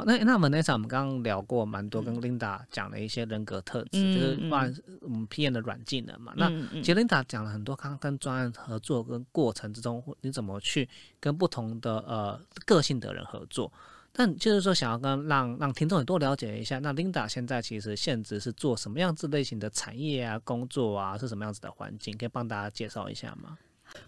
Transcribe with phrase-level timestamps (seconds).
[0.00, 6.32] 好，那那我们那场我们刚刚聊过蛮多，跟 Linda 讲了一些人格特质，就是不然我们 PM 的软技能嘛。
[6.36, 6.48] 那
[6.80, 10.88] 其实 Linda 讲了很多，刚刚跟专案合作跟过程之中，你怎么去
[11.20, 13.70] 跟不同的呃个性的人合作？
[14.12, 22.16] 但就是说，想要跟让让听众也多了解一下，那 Linda 现在其实现职是做什么样子类型的产业啊、工作啊，是什么样子的环境？
[22.16, 23.58] 可以帮大家介绍一下吗？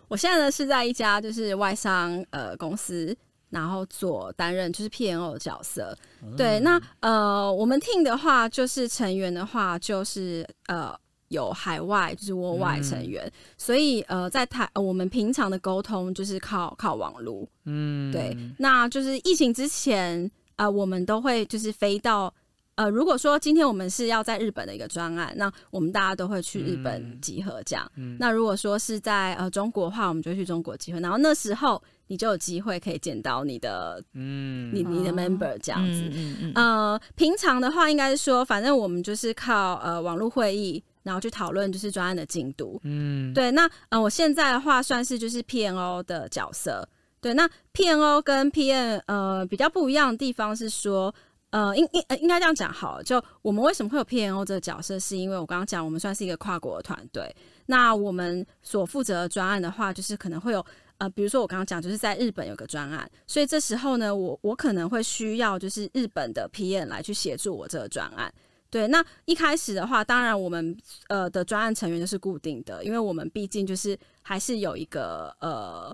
[0.08, 3.14] 我现在呢是在一家就是外商呃公司。
[3.53, 5.95] 然后做担任就是 P N O 的角色，
[6.39, 22.33] 对，那呃，我们 team 的话，就是成员的话，就是呃有海外就是国外成员，所以呃在台我们平常的沟通就是靠靠网络，嗯，对，那就是疫情之前呃我们都会就是飞到
[22.77, 27.86] 呃如果说今天我们是要在日本的一个专案，那我们大家都会去日本集合这样，
[28.19, 31.83] 那如果说是在呃中国的话，我们就去中国集合，然后那时候。
[32.12, 36.10] 你就有机会可以见到你的，嗯，你你的 member 这样子，
[36.55, 43.50] 呃，平常的话应该是说，反正我们就是靠呃网络会议，然后去讨论就是专案的进度，嗯，对。
[43.52, 46.86] 那呃，我现在的话算是就是 P N O 的角色，
[47.18, 47.33] 对。
[47.33, 51.14] 那 P N O 跟 P N 呃比较不一样的地方是说，
[51.48, 60.62] 呃，应应应该这样讲好，就我们为什么会有 P N O 这个角色，是因为我刚刚讲我们算是一个跨国的团队，那我们所负责的专案的话，就是可能会有。
[61.03, 68.33] 呃，比如说我刚刚讲，就是在日本有个专案，所以这时候呢，我我可能会需要就是日本的 PM 来去协助我这个专案。
[68.70, 70.77] 对，那一开始的话，当然我们
[71.08, 75.92] 呃的专案成员就是固定的，因为我们毕竟就是还是有一个呃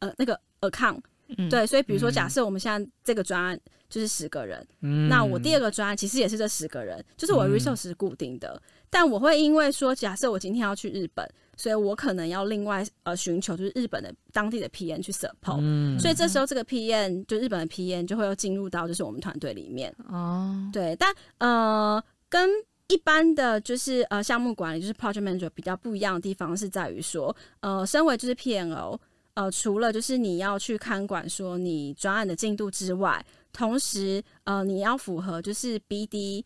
[0.00, 1.00] 呃那个 account。
[1.48, 4.66] 对，所以比如说假设我们现在这个专案就是十个人，
[5.08, 8.60] 那我第二个专案其实也是这十个人，就是我 resource 是固定的，
[8.90, 11.26] 但我会因为说假设我今天要去日本。
[11.60, 15.98] 所以我可能要另外呃寻求就是日本的当地的 PM 去 support，嗯。
[16.00, 19.94] 所以这时候这个 PM 就日本的 PM 就会又进入到就是我们团队里面。
[20.08, 22.48] 哦，对，但呃跟
[22.88, 28.98] 一般的就是呃项目管理就是 project manager 比较不一样的地方是在于说呃身为就是 PNO，
[29.34, 33.22] 呃除了就是你要去看管说你专案的进度之外，
[33.52, 36.42] 同时呃你要符合就是 BD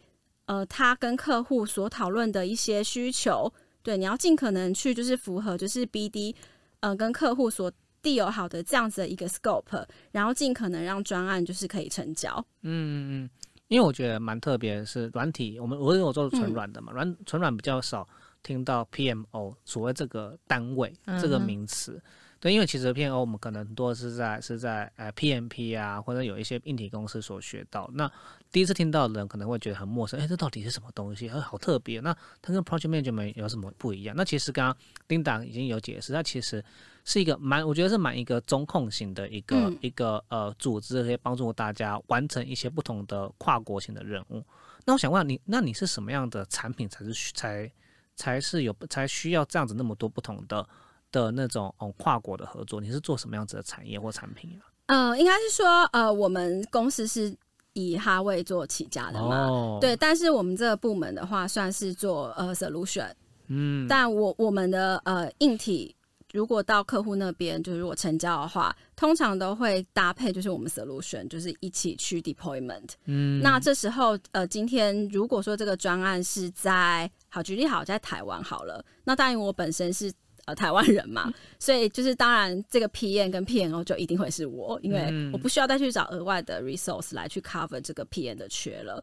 [0.46, 3.52] 呃他跟客户所讨论的一些需求。
[3.84, 6.34] 对，你要尽可能去就是符合就是 BD，
[6.80, 7.70] 呃，跟客户所
[8.02, 12.34] 递有好的这样子的一个 scope，然后尽可能让专案就是可以成交。
[12.62, 13.30] 嗯嗯嗯，
[13.68, 18.08] 因为我觉得蛮特别的是软体，我们我因为我做纯软的嘛，软纯软比较少
[18.42, 22.02] 听到 PMO 所谓这个单位这个名词。
[22.40, 27.90] 对，因为其实 PMO 我们可能多是在是在呃 PMP 啊，或者有一些硬体公司所学到。
[27.94, 28.10] 那
[28.54, 31.28] 第一次听到的人可能会觉得很陌生，哎，这到底是什么东西？
[31.28, 31.98] 哎，好特别。
[31.98, 34.14] 那它跟 Project Management 有什么不一样？
[34.16, 34.76] 那其实刚刚
[35.08, 36.64] Linda 已经有解释，它其实
[37.04, 44.40] 是一个蛮，我觉得是蛮一个中控型的一个一个呃组织，可以帮助大家完成一些不同的跨国型的任务。
[44.84, 47.72] 那我想问你，那你是什么样的产品才是才
[48.14, 50.64] 才是有才需要这样子那么多不同的？
[51.10, 54.66] 的那种嗯，跨国的合作，你是做什么样子的产业或产品啊？
[54.86, 57.36] 呃，应该是说，呃，我们公司是
[57.74, 59.94] 以哈位做起家的嘛，对。
[59.94, 63.12] 但是我们这个部门的话，算是做呃 solution，
[63.48, 63.86] 嗯。
[63.86, 65.94] 但我我们的呃硬体，
[66.32, 72.90] 如果到客户那边，就是如果成交的话，通常都会搭配，就是我们 solution，就是一起去 deployment。
[73.04, 73.40] 嗯。
[73.42, 80.10] 那这时候，呃，今天如果说这个专案是在好举例好在台湾好了，那当然我本身是。
[80.46, 89.02] 呃，台湾人嘛，所以就是当然，这个 PN 跟 PNO 就一定会是我，因为我不需要再去找额外的 resource 来去 cover 这个 PN 的缺了。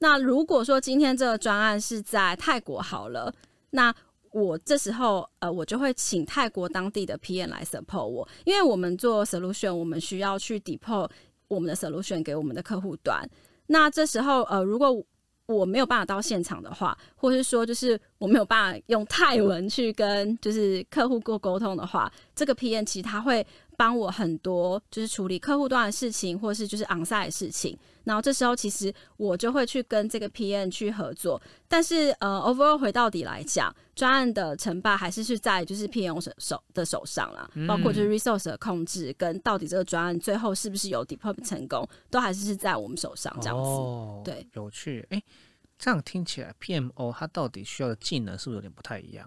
[0.00, 3.32] 那如果说今天这个专案是在泰国好了，
[3.70, 3.94] 那
[4.32, 11.08] 我这时候呃，我就会请泰国当地的 PM 来 support 我，因为我们做 solution，我们需要去 deploy
[11.48, 13.28] 我们的 solution 给我们的客户端。
[13.66, 15.04] 那这时候呃，如果
[15.54, 23.46] 我没有办法到现场的话，或是说就是我没有办法用泰文去跟就是客户过沟通的话，这个 PM 其实他会
[23.80, 27.74] 帮我很多，就是处理客户端的事情，或是就是 onsite 的事情。
[28.04, 31.40] 然后这时候其实我就会去跟这个 PM 去合作。
[31.66, 44.30] 但是呃，overall 回到底来讲，专案的成败还是是在就是 PM 手手的手上啦，包括就是 resource 的控制跟到底这个专案最后是不是有 deploy 成功，都还是是在我们手上这样子。
[44.30, 45.22] 对，有趣，哎。
[45.80, 49.26] 这样听起来，PMO 它到底需要的技能是不是有点不太一样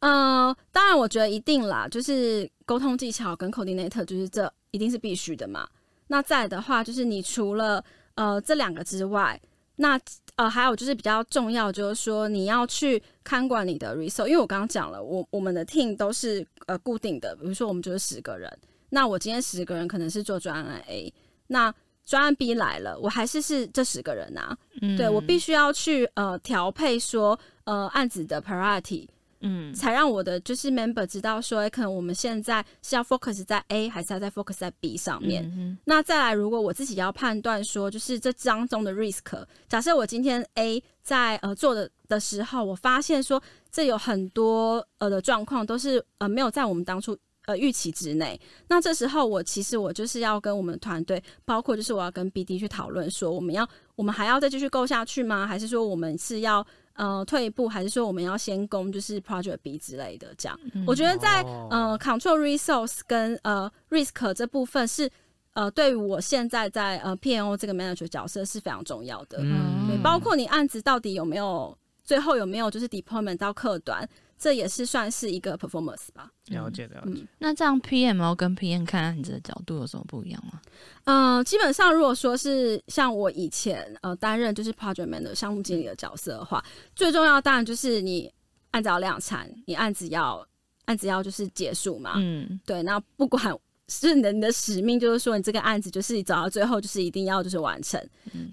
[0.00, 0.48] 啊？
[0.48, 5.66] 呃，当然，我觉得一定啦，就是沟通技巧跟 coordinator，就是这一定是必须的嘛。
[6.08, 7.82] 那再的话，就是你除了
[8.16, 9.40] 呃这两个之外，
[9.76, 9.98] 那
[10.36, 18.54] 呃还有就是比较重要，就是说你要去看管你的 resource，因为我刚刚讲了，我我们的 team 都是呃固定的，比如说我们就是十个人，
[18.90, 21.10] 那我今天十个人可能是做专案 A，
[21.46, 21.74] 那
[22.04, 24.56] 专案 B 来了，我还是是这十个人啊，
[24.96, 29.08] 对我必须要去呃调配说呃案子的 priority，
[29.40, 35.78] 嗯，才让我的就是 member 知道说，可能我们现在是要 focus 在 A 还是要在 focus 在 B 上面。
[35.84, 47.16] 那再来，如果我自己要判断说，就是这当中的 risk，假设我今天 A 在呃做的的时候，我发现说这有很多呃的状况都是呃没有在我们当初。
[47.46, 48.40] 呃，预期之内。
[48.68, 55.46] 那这时候，我其实我就是要跟我们团队，包括就是我要跟 BD 去讨论，说我们要，我们还要再继续购下去吗？
[55.46, 57.68] 还是说我们是要呃退一步？
[57.68, 60.34] 还是说我们要先攻就是 Project B 之类的？
[60.38, 65.10] 这样，我觉得在呃 Control Resource 跟呃 Risk 这部分是
[65.52, 69.38] 呃对于我现在在呃 PNO 这个 Manager 角色是非常重要的。
[69.42, 74.08] 嗯，对，包括你案子到底有没有最后有没有就是 Deployment 到客端。
[74.44, 76.30] 这也是算是一个 performance 吧。
[76.48, 77.26] 了解了解。
[77.38, 80.60] 那这样 PMO 跟 PM 看案子的角度有什么不一样吗？
[81.04, 86.62] 嗯，基本上如果说是像我以前呃担任就是 project man 的项目经理的角色的话，
[86.94, 88.30] 最重要当然就是你
[88.72, 90.46] 按照量产，你案子要
[90.84, 92.12] 案子要就是结束嘛。
[92.16, 92.82] 嗯，对。
[92.82, 93.42] 那不管
[93.88, 97.98] 是你的你的使命，就是说你这个案子就是走到最后就是一定要就是完成。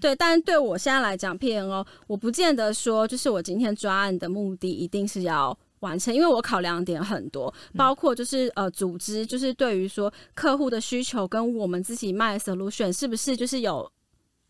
[0.00, 0.16] 对。
[0.16, 5.58] 但是对我现在来讲，PMO 我不见得说就是我今天抓案的目的一定是要。
[5.82, 13.88] 完成，因为我考量点很多，包括就是呃，组织就是对于说客户的需求跟我们自己卖的 solution 是不是就是有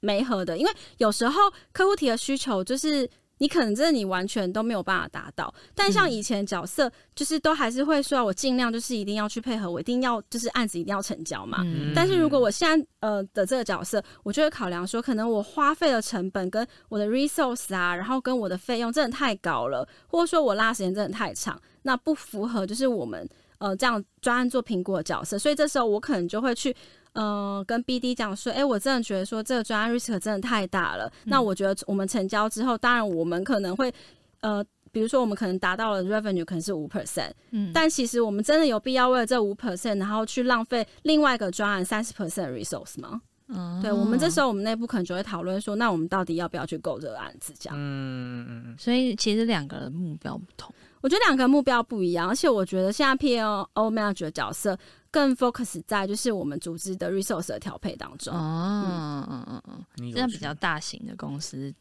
[0.01, 1.41] 没合的，因为有时候
[1.73, 3.07] 客户提的需求就是。
[3.43, 11.59] 你可能真的你完全都没有办法达到，但像以前角色就是都还是会说，我尽量就是一定要去配合，我一定要就是案子一定要成交嘛。
[11.93, 23.29] 但是如果我现在呃的这个角色，我就会考量说，可能我花费的成本跟我的 resource 啊，然后跟我的费用真的太高了，或者说我拉时间真的太长，那不符合就是我们
[23.59, 26.73] 呃这样专案做评估的角色，所以这时候我可能就会去。
[27.15, 31.13] 嗯，跟 BD 讲说，哎，我真的觉得说这个专案 risk 真的太大了。
[31.25, 33.93] 那我觉得我们成交之后，当然我们可能会，
[34.41, 43.21] 呃，比如说我们可能达到了 revenue 可能是五 percent，嗯，但其实我们真的有必要为了这五 percent，然后去浪费另外一个专案三十 percent resource 吗？
[43.49, 47.53] 嗯，对，我们这时候我们内部可能就会讨论说，那我们到底要不要去购这个案子？
[47.59, 48.77] 这样，嗯嗯嗯。
[48.79, 54.79] 所以其实两个人目标不同，我觉得两个目标不一样，而且我觉得现在 P L O manager 角色。
[55.13, 58.35] 更 focus 在就是我们组织的 resource 的调配当中。
[58.35, 59.63] 哦，嗯嗯嗯
[59.99, 61.73] 嗯，这样比较大型的公司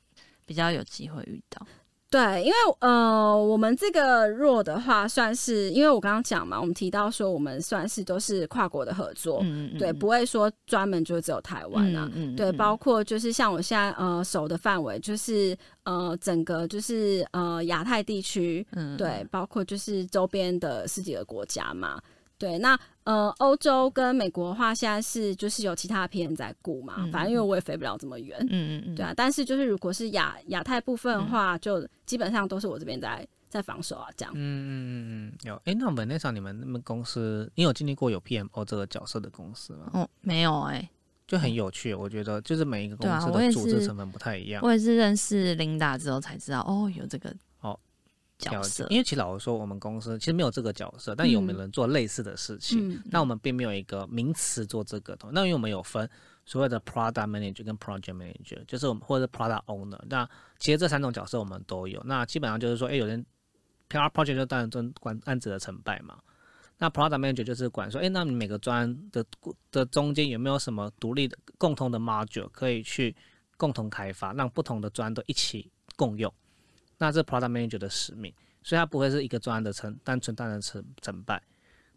[0.46, 1.66] 比较有机会遇到。
[2.10, 21.98] 对，因为呃，我们这个弱的话，算是因为我刚刚讲嘛，我们提到说我们算是都是跨国的合作，嗯嗯，对，不会说专门就只有台湾啊，嗯，对，包括就是像我现在呃守的范围，就是呃整个就是呃亚太地区，嗯，对，包括就是周边的十几个国家嘛。
[22.42, 29.14] 对，那呃，欧洲跟美国的话，现在是就是有其他的人在雇嘛，反正因为我也飞不了这么远，嗯嗯嗯，对啊。
[29.16, 34.34] 但是就是如果是亚亚太部分的话，就基本上都是我这边在在防守啊，这样。
[34.36, 35.62] 嗯嗯嗯嗯，有。
[35.66, 39.92] 哎，那本内上你们那么公司，你有经历过有 PMO 这个角色的公司吗？
[39.94, 40.90] 哦，没有哎，
[41.28, 41.94] 就很有趣。
[41.94, 44.64] 我觉得就是每一个公司的组织成分不太一样。
[44.66, 47.32] 我也是认识 Linda 之后才知道，哦，有这个。
[48.42, 53.02] 角色，因为其实老实说，我们公司其实没有这个角色，但有没有人做类似的事情？
[53.06, 55.18] 那我们并没有一个名词做这个。
[55.32, 56.10] 那因为我们有分
[56.46, 60.00] 所谓的 product manager 跟 project manager，就是我们或者 product owner。
[60.10, 62.02] 那其实这三种角色我们都有。
[62.06, 63.24] 那基本上就是说，哎，有人
[63.90, 66.18] PR project 就当然专管案子的成败嘛。
[66.78, 69.24] 那 product manager 就是管说，哎，那你每个专的
[69.72, 73.16] 的中间有没有什么独立的共同的 module 可以去
[73.56, 76.34] 共同开发，让不同的专都一起共用。
[77.02, 78.32] 那这 product manager 的使命，
[78.62, 81.42] 所以它不会是一个专案的成单纯单的成成败。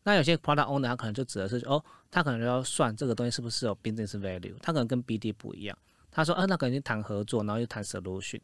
[0.03, 5.77] 那有些 product owner 他可能就指的是哦，他可能就要算这个东西是不是有 business value，他可能跟 BD 不一样。
[6.11, 8.41] 他说，啊，那可能去谈合作，然后又谈 solution。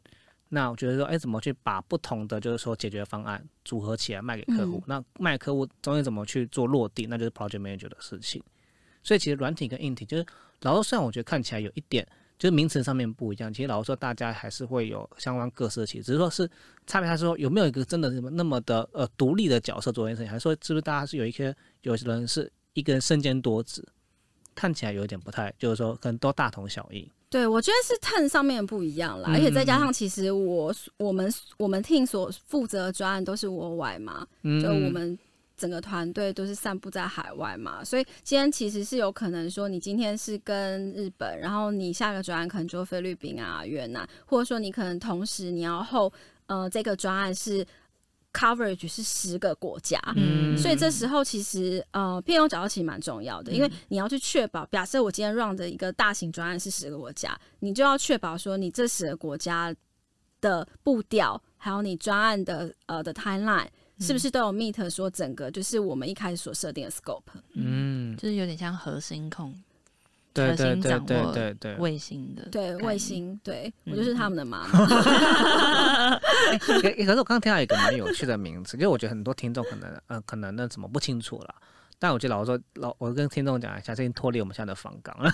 [0.49, 4.83] 那我觉得说，哎，怎么去把不同的就是说解决方案组合起来卖给客户？
[4.85, 8.43] 那卖客户中间怎么去做落地，那就是 project manager 的事情。
[9.01, 10.25] 所以其实软体跟硬体，就是
[10.61, 12.07] 老实说，我觉得看起来有一点
[12.41, 13.53] 就是名词上面不一样。
[13.53, 16.49] 其实老实说，大家还是会有相关各色其只是说是
[16.87, 23.87] 差别，还是说有没有一个真的什么那么的呃独立的角色做这件事情，还是说是不是大家是有一些有些人是一个人身兼多职，
[24.55, 27.07] 看起来有点不太，就是说可能都大同小异。
[27.29, 35.15] 对，我觉得是 turn 上面不一样啦，而且再加上其实我我们我们 team 所负责的专案都是我外嘛，就我们
[35.61, 46.11] 整个团队都是散布在海外嘛，所以今天其实是有可能说你今天是跟日本，然后你下个专案可能就菲律宾啊、越南，或者说你可能同时你要后
[46.47, 47.65] 呃这个专案是。
[48.33, 59.75] coverage 是十个国家，嗯所以这时候其实呃，偏用角度其实蛮重要的，因为你要去确保，假设我今天 run 的一个大型专案是十个国家，你就要确保说你这十个国家
[60.39, 63.67] 的步调，还有你专案的呃的 timeline
[64.01, 67.21] 是不是都有 meet 说整个就是我们一开始所设定的 scope，
[67.53, 69.53] 嗯，就是有点像核心控。
[70.33, 74.79] 对对对对对对，卫星的，对卫星，对我就是他们的妈妈。
[76.57, 81.55] 可可是我刚刚听到一个蛮有趣的名字，因为我觉得很多听众可能呃可能那怎么不清楚了。
[82.01, 85.31] 但我觉得老说老，我跟听众讲一下，这已经脱离我们现在的访港了，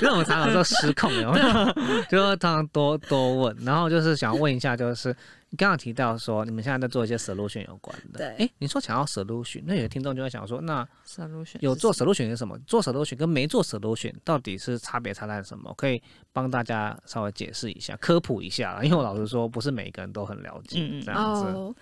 [0.00, 1.46] 因 为我们常常说失控，有没有？
[2.08, 5.08] 就说常常多多问，然后就是想问一下，就是
[5.48, 12.56] 你刚刚提到说你们现在在做一些 solution 有关的，对，哎，你说想要 solution，那有的听众就会想说，那 solution 有做 solution 是什么？
[12.68, 15.74] 做 solution 跟没做 solution 到底是差别差在什么？
[15.76, 16.00] 可以
[16.32, 21.74] 帮大家稍微解释一下、科普一下因为我老实说，不是每一个人都很了解这样子。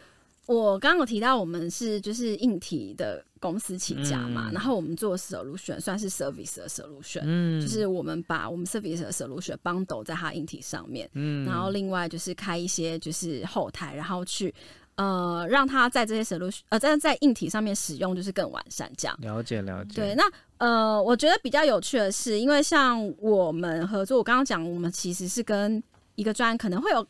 [0.48, 14.54] 我刚刚有提到，我们是就是硬体的公司起家嘛，然后我们做 solution 算是 service 的 solution，嗯，就是我们把我们 service 的 solution 帮抖在它硬体上面，嗯，然后另外就是开一些就是后台，然后去
[14.94, 19.14] 呃让它在这些 solution 呃在在硬体上面使用就是更完善这样。
[19.20, 19.96] 了解了解。
[19.96, 20.24] 对，那
[20.56, 25.82] 呃我觉得比较有趣的是，因为像我们合作，我刚刚讲我们其实是跟
[26.14, 27.06] 一个专可能会有。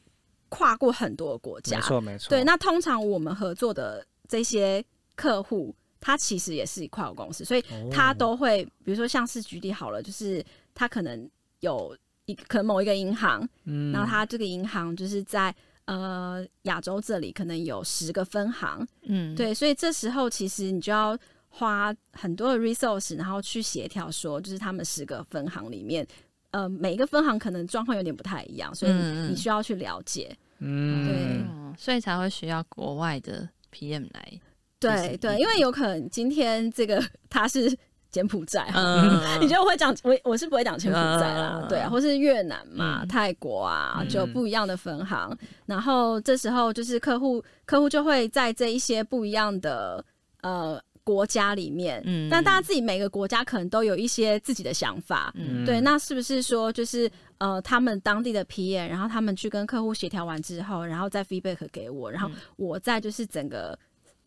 [0.48, 2.28] 跨过很多国家，没错没错。
[2.30, 11.28] 对，那通常我们合作的这些客户，他其实也是跨国公司，所以他都会，比如说像是举例好了，就是他可能
[11.60, 15.54] 有一可能某一个银行，嗯，然后他这个银行就是在
[15.86, 26.06] 呃亚洲这里可能有十个分行，嗯，对，所以这时候其实你就要花很多的 resource，然后去协调说，就是他们十个分行里面。
[26.50, 30.36] 呃，每一个分行可能状况有点不太一样，所以你需要去了解。
[30.60, 34.40] 嗯，对，所以才会需要国外的 PM 来。
[34.80, 37.76] 对对，因为有可能今天这个他是
[38.10, 45.36] 柬埔寨， 嗯，你就会讲我我是不会讲柬埔寨啦，对啊，或是越南嘛、泰国啊，就不一样的分行。
[45.66, 50.04] 然后这时候就是客户客户就会在这一些不一样的
[50.42, 50.80] 呃。
[51.08, 63.78] 国家里面，嗯，但大家自己每个国家可能都有一些自己的想法，嗯，对，那是不是说就是呃，他们当地的 PM，然后他们去跟客户协调完之后，然后再 feedback 给我，然后我再就是整个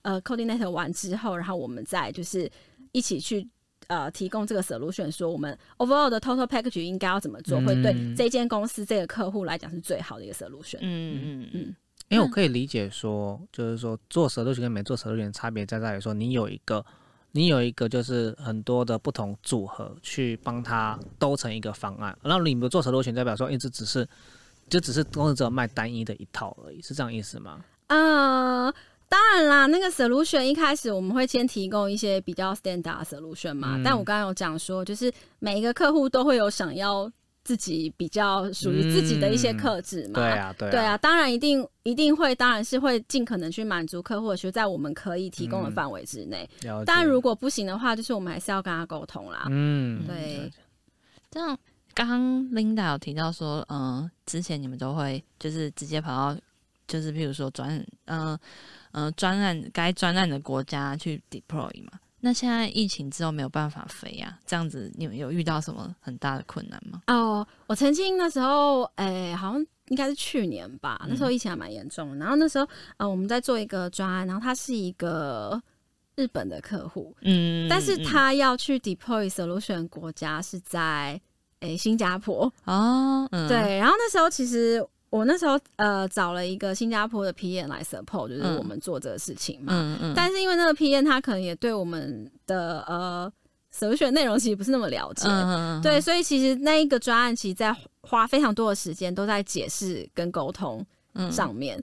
[0.01, 2.50] 呃 coordinate 完之后，然后我们再就是
[2.93, 3.47] 一起去
[3.85, 10.79] 呃提供这个 solution，说我们 overall 的 total package 应该要怎么做，会对这间公司这个客户来讲是最好的一个 solution。
[10.81, 11.50] 嗯嗯。
[11.53, 11.75] 嗯。
[12.12, 16.86] 因为我可以理解说，就是说做舌头群跟没做舌头群的差别在在于说，你有一个，
[17.32, 22.15] 你有一个就是很多的不同组合去帮他兜成一个方案。
[22.22, 24.06] 然后你们做舌头群代表说，一直只是
[24.70, 27.63] 就只是公司只有卖单一的一套而已，是这样意思吗？
[27.88, 28.74] 呃，
[29.08, 37.10] 当然啦，那个 solution 一开始我们会先提供一些比较 standard solution 嘛，但我刚刚有讲说，就是每一个客户都会有想要。
[37.43, 46.48] 自己比较属于自己的一些克制嘛，对啊，对啊，当然一定一定会，当然是会尽可能去满足客户，就在我们可以提供的范围之内。
[46.86, 49.48] 当然，如果不行的话，就是我们还是要跟他沟通啦。
[49.50, 50.51] 嗯，对。
[51.31, 51.57] 这样，
[51.93, 52.21] 刚刚
[52.51, 56.39] Linda 有提到说，嗯，之前你们都会就是直接跑到，
[56.88, 58.38] 就是譬如说专，嗯
[58.91, 61.93] 嗯，专案该专案的国家去 deploy 嘛。
[62.21, 67.01] 那现在疫情之后没有办法飞呀，这样子你们有遇到什么很大的困难吗？
[67.07, 72.17] 哦，我曾经那时候，哎，好像应该是去年吧，那时候疫情还蛮严重的。
[72.17, 75.61] 然后那时候，呃，我们在做一个专案，然后他是一个
[76.15, 81.19] 日本的客户，嗯，但是他要去 deploy solution 国家是在
[81.61, 84.85] 诶新加坡哦，对，然后那时候其实。
[85.12, 89.74] 我那时候呃找了一个新加坡的 PM 来 support，就是我们做这个事情嘛。
[89.75, 90.13] 嗯嗯。
[90.15, 93.32] 但是因为那个 PM 他可能也对我们的呃
[93.72, 95.82] 首选内容其实不是那么了解，嗯嗯。
[95.82, 100.84] 对，所以其实那一个专案其实在花非常多的时间都在解释跟沟通
[101.30, 101.82] 上面。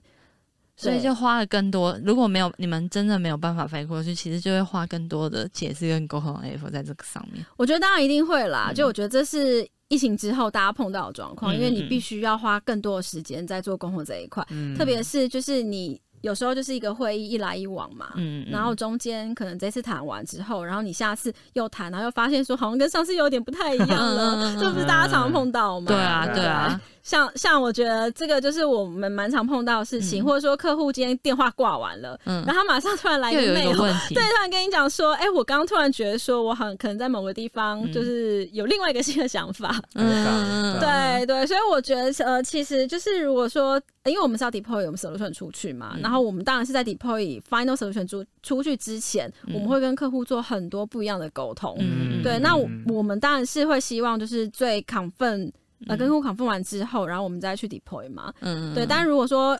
[0.81, 1.99] 所以就花了更多。
[2.03, 7.45] 如果没有你们真的没有办法飞过去，其实就会花更多的解释跟沟通的 effort 在这个上面。
[7.57, 18.07] 我觉得当然一定会啦，嗯就我觉得这是疫情之后大家碰到的状况，嗯因为你嗯必须要花更多的时间在做沟通这一块，嗯特别是就是你有时候就是一个会议一来一往嘛。
[18.15, 18.51] 嗯，嗯。
[18.51, 25.87] 然后中间可能这次谈完之后，然后你下次又谈，然后又发现说好像跟上次有点不太一样了， 这不是大家常常碰到吗？
[25.87, 30.25] 对啊对对啊，像像我觉得这个就是我们蛮常碰到的事情，嗯。
[30.25, 32.43] 或者说客户今天电话挂完了，嗯。
[32.45, 37.91] 然，后他马上突然来一，个问题，对，突然跟你讲说，哎、我刚刚突然觉得说我好像可能在某个地方嗯。
[37.93, 40.79] 就是有另外一个新的想法，嗯。
[40.79, 49.53] 对对，所以我觉得呃，其实就是如果说，因为我们是要 deploy 我们 solution 出去嘛，嗯然后我们当然是在 deploy final solution 出出去之前，嗯。
[49.53, 51.77] 我们会跟客户做很多不一样的沟通。
[51.79, 52.23] 嗯。
[52.23, 55.51] 对，那我我们当然是会希望就是最 confirm
[55.85, 58.33] 呃跟客户 confirm 完之后，然后我们再去 deploy 嘛。
[58.39, 59.55] 嗯，对，但如果说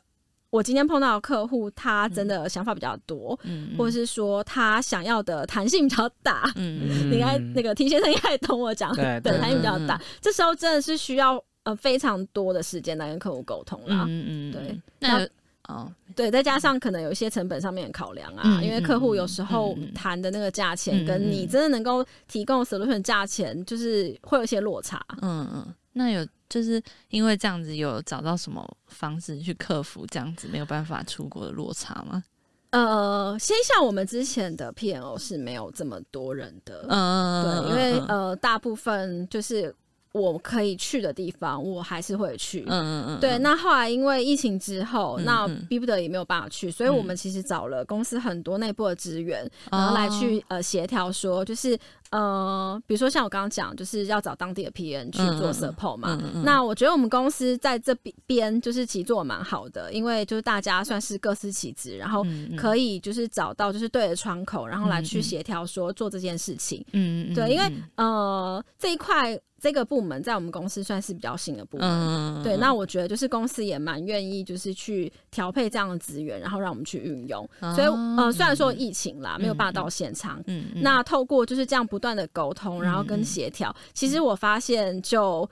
[0.50, 14.06] 我今天碰到的客户，他真的想法比较多，嗯，或者是说他想要的弹性比较大，嗯 你应该那个 T 先生应该也懂我讲，对弹性比较嗯大，这时候真的是需要呃非常多的时间来跟客户沟通啦。
[14.08, 15.30] 嗯嗯，对，那有
[15.70, 19.86] 哦，对，再加上可能有一些成本上面的考量啊，嗯因为客户有时候嗯嗯。
[19.86, 25.00] 嗯谈的那个价钱，嗯跟你真的能够提供 solution 价钱，就是会有一些落差。
[25.22, 32.24] 嗯嗯，那有就是因为这样子有找到什么方式去克服这样子没有办法出国的落差吗？
[32.72, 38.08] 呃，先像我们之前的 PNO 是没有这么多人的，嗯，对，因为嗯。
[38.08, 39.74] 呃，大部分就是
[40.14, 42.62] 我可以去的地方，我还是会去。
[42.68, 45.66] 嗯嗯嗯，对，那后来因为疫情之后，嗯那嗯。
[45.70, 47.18] 逼不得已没有办法去，所以我们嗯。
[47.18, 49.40] 其实找了公司很多内部的资源，
[49.72, 51.78] 然哦后来去呃协调说，就是
[52.10, 56.20] 呃，比如说像我刚刚讲，就是要找当地的 PN 去做 support 嘛。
[56.44, 57.94] 那我觉得我们公司在这
[58.26, 66.84] 边就是其实做的蛮好的，因为就是大家算是各司其职，然后嗯可以就是找到就是对的窗口，然后来去协调说做这件事情。
[66.94, 67.66] 嗯嗯，对，因为
[67.98, 68.08] 嗯。
[68.10, 71.88] 呃这一块这个部门在我们公司算是比较新的部门。
[71.88, 77.48] 嗯，对，那我觉得就是公司也蛮愿意，就是去调配这样的资源，然后让我们去运用。
[77.76, 77.88] 所以
[78.18, 85.50] 呃，虽然说疫情啦，没有办法到现场，哦嗯，嗯那透过就是这样不断的沟通，然后跟协调，其实我发现就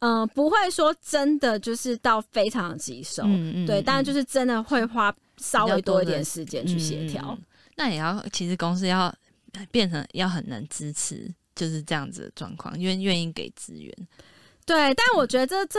[0.00, 7.22] 嗯、呃不会说真的就是到非常的棘手，嗯嗯对，但是嗯就是真的会花稍微多一点时间去协调。
[7.28, 7.44] 嗯嗯嗯
[7.76, 9.14] 那也要，其实公司要
[9.70, 13.94] 变成要很能支持，就是这样子的状况，愿愿意给资源。
[14.66, 15.78] 对，但我觉得这这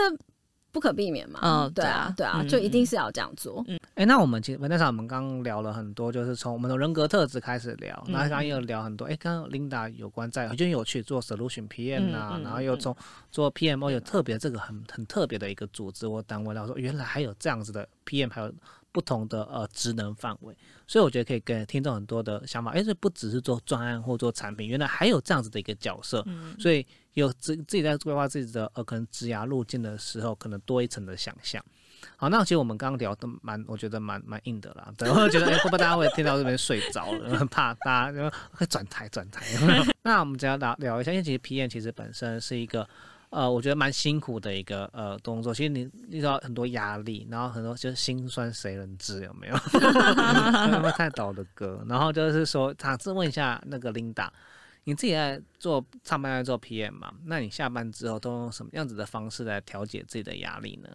[0.72, 3.64] 不可避免嘛，嗯对啊，对啊，对啊嗯就一定是要这样做。
[3.68, 12.96] 嗯哎、那我们其实那场我们刚刚聊了很多，就是从我们的人格特质开始聊，那刚刚又聊很多，哎、刚刚 Linda 有关在，我觉得有趣，做 solution PM 啊，嗯嗯然后又从
[13.32, 18.52] 做 PMO 有特别这个很很特别的一个组织或单位，然后说原来还有这样子的 PM，还有
[18.92, 20.56] 不同的呃职能范围，
[20.88, 31.64] 所以我觉得可以给听众很多的想法，哎、这不只是做专案或做产品，原来还有这样子的一个角色，嗯所以有自自己在规划自己的呃可能职涯路径的时候，可能多一层的想象。
[32.18, 34.92] 好，那其实我们刚刚聊的蛮，我觉得蛮蛮硬的啦。
[34.98, 37.30] 对，我觉得哎，会不会大家会听到这边睡着了？
[37.38, 39.46] 很怕大家就会转台转台。
[40.02, 42.88] 那我们只要聊聊一下，因为其实 PM 其实本身是一个
[43.32, 45.54] 呃，我觉得蛮辛苦的一个呃动作。
[45.54, 49.56] 其实你遇到很多压力，然后很多就是心酸谁人知有没有？
[50.74, 51.84] 有没有太倒的歌？
[51.88, 54.30] 然后就是说，尝试问一下那个 Linda，
[54.84, 57.14] 你自己在做上班在做 PM 嘛？
[57.26, 60.90] 那你下班之后都用什么样子的方式来调节自己的压力呢？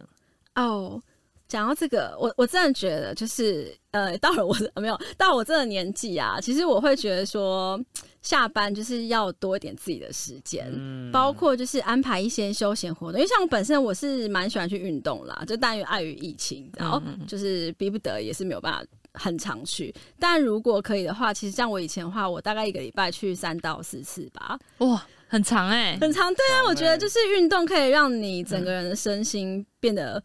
[0.55, 1.01] 哦，
[1.47, 7.79] 讲到这个，我我真的觉得就是呃，到了我的没有到我这个年纪啊，其实我会觉得说，
[8.21, 10.67] 下班就是要多一点自己的时间。
[10.73, 18.83] 嗯包括就是安排一些休闲活动，因为像我本身我是蛮喜欢去运动啦，就但于碍于疫情，然后就是逼不得也是没有办法
[19.13, 19.93] 很常去。
[20.19, 26.33] 但如果可以的话，其实像我以前的话，我大概一个礼拜去三到四次吧，哇，很长哎、很长。
[26.35, 30.21] 对啊，我觉得欸就是运动可以让你整个人的身心变得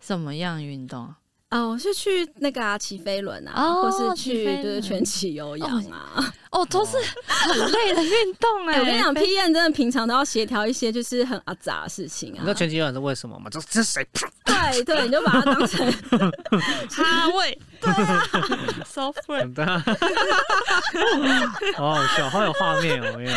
[0.00, 1.12] 什么样运动
[1.48, 1.60] 啊？
[1.68, 6.32] 我，是去那个啊骑飞轮啊，哦或是去就是全起有氧啊。
[6.52, 12.54] 哦，都是很累的运动哎、哎、我跟你讲， P N 真的平常都要协调一些就是很阿杂的事情啊你知道。
[12.54, 13.48] 全骑有氧是为什么吗？
[13.50, 14.06] 这这是谁？
[14.44, 15.92] 对对，你就把它当成
[16.90, 18.22] 哈位，对啊，
[18.84, 19.48] software，
[21.76, 23.30] 好好笑，好有画面哦，没有？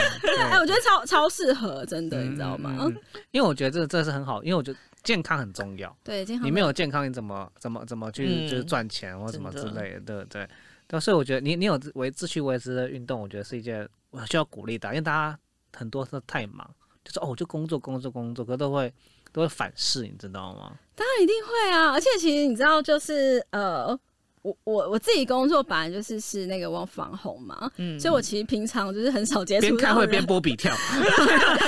[0.49, 2.75] 哎、我觉得超超适合，真的，嗯你知道吗？
[2.81, 2.95] 嗯
[3.31, 5.95] 因为我觉得这这是很好，因为我觉得健康很重要。
[6.03, 10.47] 对，健康你没有健康，你怎么怎么怎么去嗯就是赚钱或什么之类的，对不对？
[10.87, 15.37] 对，所以我觉得你你有维秩序维持的运动，我觉得是一件我需要鼓励的，因为大家
[15.75, 16.69] 很多都太忙，
[17.03, 18.93] 就是哦，我就工作工作工作，可都会
[19.31, 20.73] 都会反噬，你知道吗？
[20.95, 21.91] 当然一定会啊！
[21.91, 23.97] 而且其实你知道，就是呃，
[24.43, 30.75] 我我我自己工作本来就是是那个 work from home 嘛，嗯所以我其实平常就是很少接触边开会边波比跳，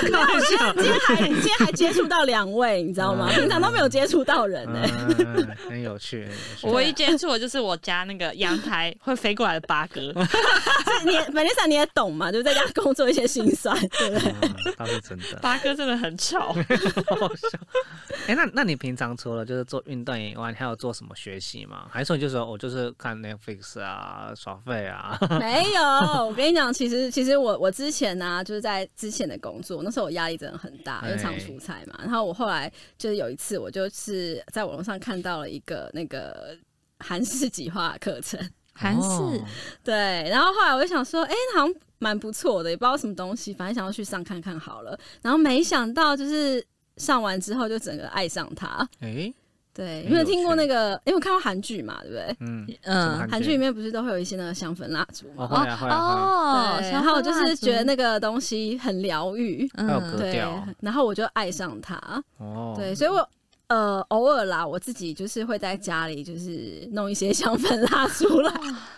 [0.02, 0.40] 没有我
[0.76, 3.28] 今天还 今天还接触到两位，你知道吗？
[3.32, 4.80] 嗯平常都没有接触到人呢、
[5.18, 10.00] 嗯，很有趣，很有趣我唯一接触的就是我家那个阳台会飞过来的八哥，
[11.04, 12.30] 你也 Vanessa 你也懂嘛？
[12.30, 14.32] 就是在家工作一些心酸，对不对？
[14.42, 15.38] 嗯，倒是真的。
[15.40, 16.52] 八哥真的很吵。
[16.52, 17.58] 好笑。
[18.26, 21.86] 哎、那那你平常除了就是做运动以外，你还有做什么学习吗？
[21.90, 25.18] 还是说你就说我就是看 Netflix 啊，耍废啊？
[25.38, 25.82] 没有，
[26.26, 31.98] 我跟你讲，其实其实我我之前呢、就是在之前的工作，那时候我压力真的很大，因为常出差嘛。
[32.00, 36.56] 然后我后来就是有一次，我就是在网络上看到了一个那个
[36.98, 38.38] 韩式计划的课程，
[38.72, 39.44] 韩式哦
[39.84, 39.94] 对，
[40.30, 44.98] 然后后来我就想说，哎、那好像蛮不错的，也不知道什么东西，反正想要去上看看好了。
[45.22, 46.64] 然后没想到就是
[46.96, 48.86] 上完之后就整个爱上它。
[49.00, 49.32] 哎、
[49.76, 52.36] 对，很有因为听过那个，因为我看过韩剧嘛，对不对？
[52.40, 55.60] 嗯，嗯韩剧里面不是都会有一些那个香粉蜡烛哦，吗？
[55.60, 62.00] 会啊会啊哦，对，然后我就是觉得那个东西很疗愈，还有嗯对格调，然后我就爱上它。
[62.38, 63.28] 哦，对，所以我
[63.68, 68.52] 呃偶尔啦，我自己就是会在家里就是弄一些香粉蜡烛来。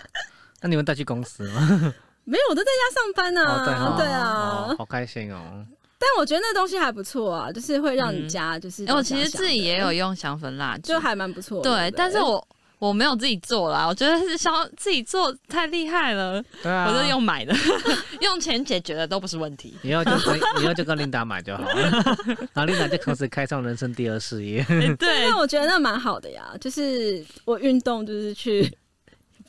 [0.62, 1.93] 那你们带去公司吗？
[2.25, 5.64] 没有，我都在家上班呢、哦，对啊哦，好开心哦。
[5.98, 11.70] 但我觉得那东西还不错啊，就是会让你嗯家就是哎，我其实自己也有，用香氛蜡烛就，还蛮不错的。
[11.70, 12.46] 对，但是我
[12.78, 17.52] 我没有自己做啦，我觉得是香自己做太厉害了，对啊，我是用买的，
[18.22, 19.74] 用钱解决的都不是问题。
[19.82, 21.90] 以后就跟以后就跟琳达买就好了，
[22.54, 24.61] 然后琳达就同时开创人生第二事业。
[24.70, 28.72] 哎对但，我觉得那蛮好的呀，就是我运动就是去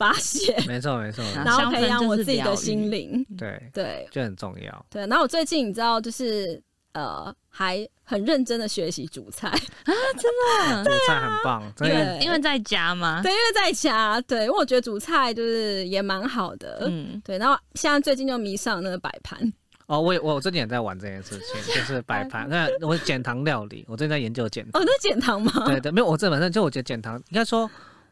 [0.00, 3.22] 发泄，没错没错，啊然后培养我自己的心灵。
[3.36, 4.86] 对，对就很重要。
[4.88, 6.58] 对，然后我最近你知道，就是
[6.94, 9.48] 呃，还很认真的学习煮菜
[9.84, 10.84] 啊，真的。
[10.84, 12.16] 煮菜很棒，真的。
[12.16, 16.84] 对因为在家嘛，对，因为在家，对，因为我觉得煮菜就是也蛮好的。
[16.86, 19.38] 嗯，对，然后现在最近就迷上那个摆盘，
[19.84, 22.48] 哦，我也我最近也在玩这件事情，就是摆盘。
[22.48, 24.80] 那我减糖料理，我最近在研究减糖。
[24.80, 25.52] 哦，那减糖吗？
[25.66, 27.70] 对对，没有，我这本身就我觉得减糖，应该说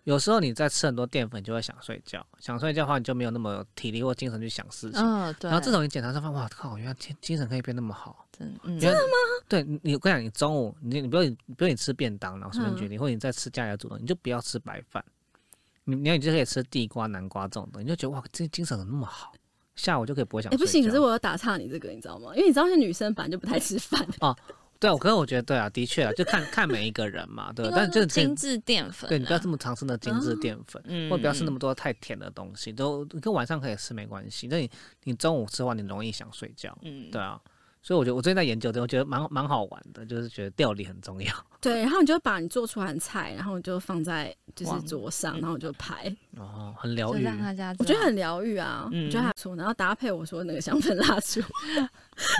[0.08, 5.02] 有时候你在吃很多淀粉，就会想睡觉，想睡觉的话，你就没有那么体力或精神去想事情。
[5.02, 5.50] 嗯，对。
[5.50, 8.24] 然后这种你检查之后，哇靠，原来精精神可以变那么好。
[8.32, 9.12] 真嗯真的吗？
[9.50, 15.04] 对你，我跟你讲，你中午你你不用你不用你吃便当，然后随便嗯决定，或者你在吃家里的煮的，你就不要吃白饭。
[15.84, 19.30] 你你要你就可以吃地瓜、南瓜这种的，你就觉得哇，这精神怎么那么好？
[19.76, 20.64] 下午就可以不会想哎、睡。
[20.64, 22.34] 不行，可是我要打岔你这个，你知道吗？
[22.34, 24.08] 因为你知道，是女生本来就不太吃饭。
[24.80, 34.46] 对啊，我可是我觉得对啊，的确啊，就看看每一个人嘛，对但就是精致淀粉啊，对你不要这么常吃的精致淀粉，嗯或不要吃那么多太甜的东西，都跟晚上可以吃没关系。
[34.46, 34.70] 那你
[35.04, 37.40] 你中午吃的话，你容易想睡觉，嗯，对啊。
[37.82, 41.32] 所以我觉得我最近在研究这个，我觉得蛮蛮好玩的，就是觉得料理很重要。
[41.60, 47.22] 对，然后你就把你做出来的菜，然后就放在就是桌上，然后你就拍，哦，很疗愈。
[47.24, 49.56] 让大家，我觉得很疗愈啊，嗯我觉得还不错。
[49.56, 51.40] 然后搭配我说那个香氛蜡烛，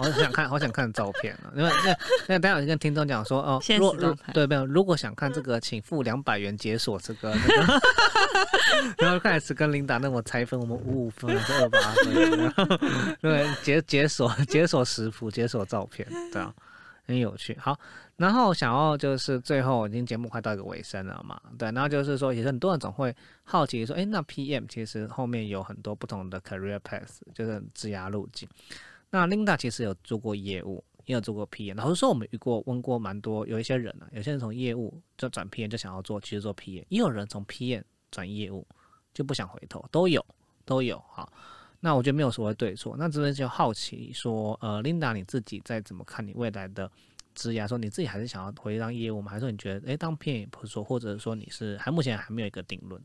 [0.01, 1.51] 我 好想看，好想看照片啊！
[1.57, 1.97] 因为那
[2.29, 3.61] 那待会跟听众讲说哦，
[4.33, 7.81] 对没有，如果想看这个，请付两百元解锁这个那个。
[8.99, 13.17] 然后开始跟琳达那我拆分，我们五五分还是二八分？
[13.21, 16.55] 对解解锁解锁食谱，解锁照片，这样
[17.07, 17.57] 很有趣。
[17.59, 17.79] 好，
[18.17, 23.15] 然后想要就是最后已经节目快到一个尾声了嘛，对，然后就是说，也是很多人总会
[23.45, 28.49] 好奇说，哎，那 PM 其实后面有很多不同的 career path，就是职涯路径。
[29.11, 31.77] 那 Linda 其实有做过业务，也有做过 PM。
[31.77, 38.67] 老实说，我们遇过问过蛮多，有一些人啊，有些人从业务就转 PM 就想要做，其实做 PM，也有人从 PM 转业务
[39.15, 40.23] 就不想回头，都有
[40.67, 41.03] 都有。
[41.09, 41.33] 好，
[41.81, 42.97] 那我觉得没有所谓对错。
[42.99, 46.91] 那这边就好奇说，呃，Linda 你自己在怎么看你未来的
[47.35, 47.67] 职业？
[47.69, 49.31] 说你自己还是想要回去当业务吗？
[49.31, 53.01] 还是说你觉得，哎，当 PM 也不错，或者说你是还目前还没有一个定论？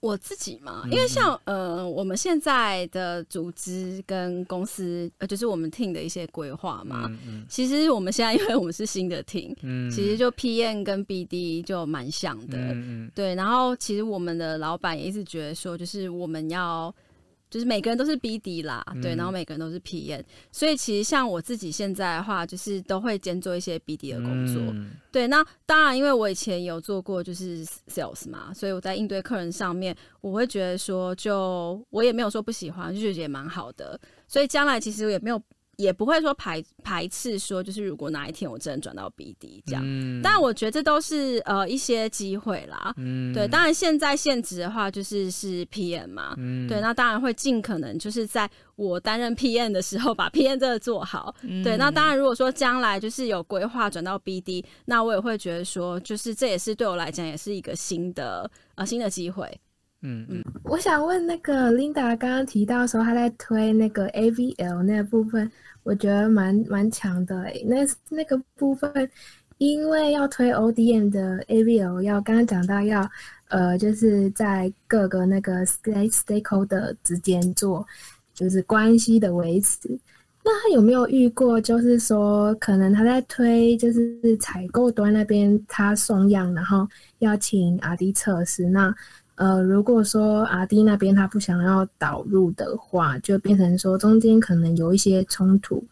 [0.00, 7.06] 我自己嘛，嗯因为像呃，我们现在的组织跟公司，呃，就是我们 team 的一些规划嘛。
[7.08, 12.56] 嗯嗯其实我们现在 因为我们是新的 team，、嗯，其实就 PM 跟 BD 就蛮像的。
[12.58, 16.94] 嗯嗯对，然后其实我们的老板也一直觉得说，就是我们要，
[17.50, 24.62] 就是每个人都是 BD 啦，对，嗯然后每个人都是 PM，所以其实像我自己现在的话，就是都会兼做一些 BD 的工作。
[24.74, 33.98] 嗯对，那当然，因为我以前有做过就是 sales 嘛，所以我在应对客人上面，我会觉得说就，我也没有说不喜欢，就觉得也蛮好的。
[34.26, 35.42] 所以将来其实我也没有，
[35.78, 40.20] 也不会说排排斥说，就是如果哪一天我真的转到 BD 这样，嗯。
[40.22, 42.92] 但我觉得这都是呃一些机会啦。
[42.96, 43.32] 嗯。
[43.32, 46.66] 对，当然现在现职的话就是是 PM 嘛，嗯。
[46.66, 51.32] 对，那当然会尽可能就是在我担任 PM 的时候把 PM 这个做好。
[51.42, 51.62] 嗯。
[51.62, 59.48] 对，那当然如果说将来就是有规划转到 BD，那我也会觉得说，就是这也是对我来讲也是一个新的呃新的机会。
[60.02, 65.50] 嗯嗯，我想问那个 Linda 刚刚提到说她在推那个 AVL 那部分，
[65.82, 67.76] 我觉得蛮蛮强的诶、那
[68.10, 69.10] 那个部分，
[69.56, 73.08] 因为要推 ODM 的 AVL，要刚刚讲到要
[73.48, 77.86] 呃，就是在各个那个 stake stakeholder 之间做
[78.34, 79.98] 就是关系的维持。
[80.44, 86.86] 那他有没有遇过，就是说可能他在推就是采购端那边他送样，然后
[87.18, 88.94] 要请阿迪测试，那
[89.38, 95.82] 呃，如果说阿迪那边他不想要导入的话，就变成说中间可能有一些冲突。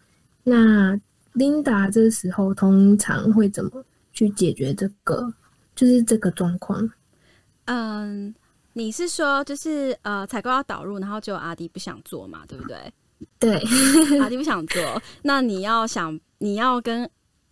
[0.42, 0.98] 那
[1.32, 3.70] Linda 这时候通常会怎么
[4.12, 5.32] 去解决这个，
[5.76, 6.90] 就是这个状况？
[7.66, 8.34] 嗯，
[8.72, 12.92] 你是说就是呃，采购要导入，然后就阿迪不想做嘛，对不对？
[13.38, 13.62] 对，
[14.18, 17.08] 阿迪不想做，那你要想你要跟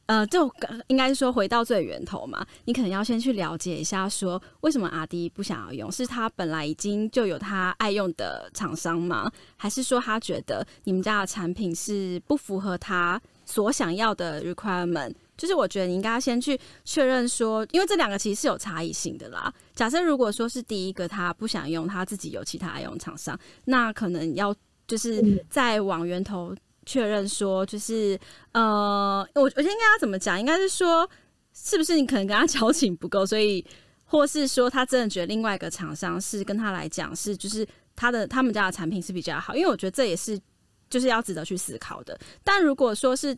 [0.06, 0.50] 呃，就
[0.88, 9.32] 应该是说回到最源头嘛，你可能要先去了解一下，说为什么阿迪不想要用，是他本来已经就有他爱用的厂商吗？
[9.56, 15.14] 还是说他觉得你们家的产品是不符合他所想要的 requirement？
[15.36, 19.52] 就是我觉得你应该先去确认说，因为这两个其实是有差异性的啦。
[19.74, 24.54] 假设如果说是第一个他不想用，他自己有其他爱用厂商，那可能要
[24.86, 26.54] 就是再往源头。
[26.84, 28.18] 确认说，就是
[28.52, 30.38] 呃，我我觉得应该要怎么讲？
[30.38, 31.08] 应该是说，
[31.52, 33.64] 是不是你可能跟他交情不够，所以，
[34.04, 37.66] 或是说他真的觉得另外一个厂商是跟他来讲是，就是
[37.96, 39.54] 他的他们家的产品是比较好。
[39.54, 40.38] 因为我觉得这也是
[40.88, 42.18] 就是要值得去思考的。
[42.42, 43.36] 但如果说是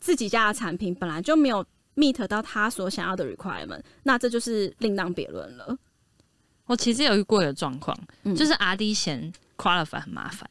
[0.00, 1.64] 自己家的产品本来就没有
[1.96, 5.76] meet 到他所想要的 requirement，那这就是另当别论了。
[6.66, 7.98] 我其实有遇过一个状况，
[8.36, 10.48] 就是 R D 嫌 qualify 很麻烦。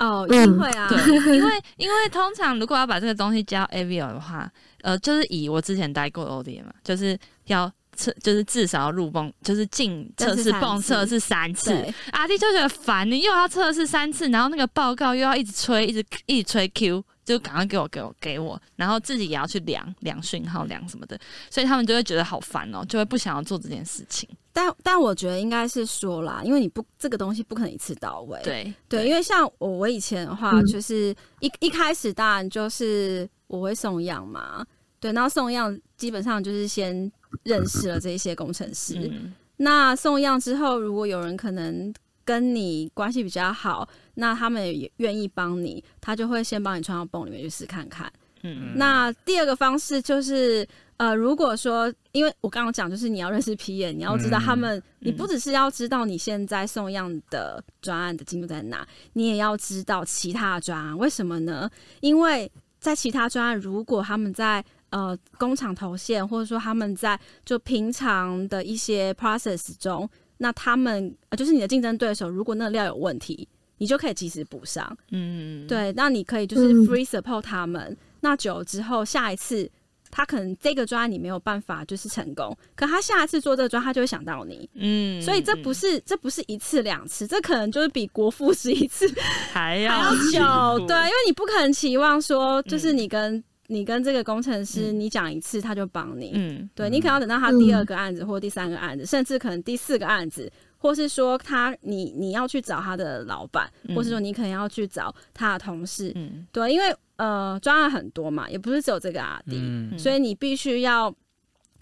[0.00, 0.98] 哦，一定会啊，对，
[1.36, 4.50] 因为因为通常如果要把这个东西交 A V O 的话，
[4.82, 11.72] 呃，就是以我之前待过的 OD 嘛，就是要测，就是至少要入泵，就是进测试泵测试三次。
[12.12, 17.04] 阿弟就觉得烦，你又要测试三次，然后那个报告又要一直催，一直一直催 Q。
[17.22, 21.16] 就赶快给我给我给我，然后自己也要去量量讯号量什么的，
[21.48, 24.28] 所以他们就会觉得好烦哦，就会不想要做这件事情。
[24.52, 28.40] 但但我觉得应该是说啦，因为你不这个东西不可能一次到位。
[28.42, 34.64] 对对，因为像我我以前的话，就是一一开始当然就是我会送样嘛，
[34.98, 37.10] 对，然后送样基本上就是先
[37.44, 39.12] 认识了这些工程师。
[39.56, 41.92] 那送样之后，如果有人可能
[42.24, 43.88] 跟你关系比较好。
[44.14, 48.12] 那他们也愿意帮你，他就会先帮你穿到泵里面去试看看。
[48.42, 60.96] 嗯，那第二个方式就是，呃，如果说，因为我刚刚讲，就是你要认识 P 眼，你要知道他们，你不只是要知道你现在送样的专案的进度在哪，你也要知道其他的专案。
[60.96, 61.70] 为什么呢？
[62.00, 73.48] 因为在其他专案，如果他们在呃工厂投线，或者说他们在就平常的一些 process 中，那他们呃就是你的竞争对手，如果那料有问题。
[73.82, 77.96] 你就可以及时补上，嗯，对，那你可以就是 free support 他们。
[78.20, 79.70] 那久了之后，下一次
[80.10, 89.06] 他可能这个专案你没有办法就是成功，可他下一次做这个专，他就会想到你，嗯，所以这不是这不是一次两次，这可能就是比国富是一次
[89.52, 100.50] 还要久，对，因为你不可能期望说就是你跟你跟这个工程师你讲一次他就帮你，嗯，对你可能要等到他第二个案子或第三个案子，甚至可能第四个案子。
[100.82, 106.46] 或是说他，你你要去找他的老板，或是说你可能要去找他的同事，嗯。
[106.50, 106.86] 对，因为
[107.20, 109.60] 呃专案很多嘛，也不是只有这个阿弟，
[109.98, 111.14] 所以你必须要